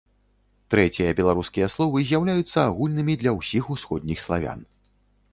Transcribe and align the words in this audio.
Трэція 0.73 1.09
беларускія 1.19 1.67
словы 1.73 2.01
з'яўляюцца 2.11 2.59
агульнымі 2.69 3.13
для 3.23 3.31
ўсіх 3.39 3.69
усходніх 3.75 4.23
славян. 4.25 4.59